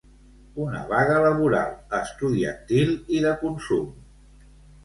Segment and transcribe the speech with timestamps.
[0.63, 3.93] Una vaga laboral, estudiantil i de consum.